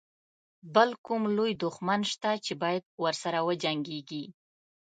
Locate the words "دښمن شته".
1.63-2.31